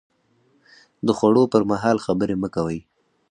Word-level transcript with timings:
د 1.05 1.09
خوړو 1.17 1.43
پر 1.53 1.61
مهال 1.71 1.97
خبرې 2.05 2.35
مه 2.41 2.49
کوئ 2.55 2.79